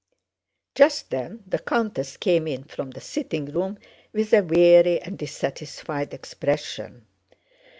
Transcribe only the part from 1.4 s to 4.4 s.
the countess came in from the sitting room with